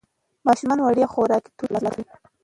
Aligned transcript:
ماشومان 0.45 0.79
وړیا 0.81 1.07
خوراکي 1.13 1.49
توکي 1.51 1.57
ترلاسه 1.69 1.89
کوي. 2.05 2.13